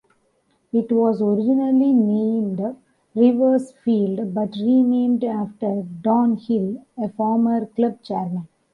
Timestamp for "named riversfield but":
1.93-4.55